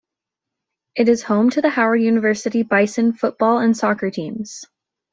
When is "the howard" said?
1.61-2.01